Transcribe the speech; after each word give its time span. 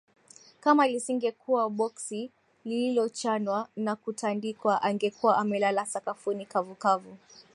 Kama 0.61 0.87
lisingekuwa 0.87 1.69
boksi 1.69 2.31
lililochanwa 2.65 3.67
na 3.75 3.95
kutandikwa 3.95 4.81
angekuwa 4.81 5.37
amelala 5.37 5.85
sakafuni 5.85 6.45
kavukavu 6.45 7.17